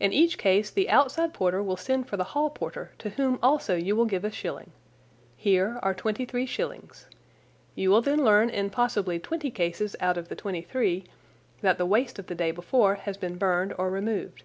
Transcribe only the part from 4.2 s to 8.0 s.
a shilling. Here are twenty three shillings. You will